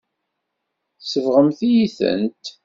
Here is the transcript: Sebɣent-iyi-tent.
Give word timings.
Sebɣent-iyi-tent. 1.09 2.43